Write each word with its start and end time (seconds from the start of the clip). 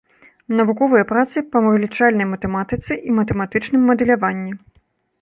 Навуковыя 0.59 1.07
працы 1.11 1.43
па 1.57 1.61
вылічальнай 1.67 2.27
матэматыцы 2.33 3.01
і 3.07 3.17
матэматычным 3.21 3.81
мадэляванні. 3.95 4.61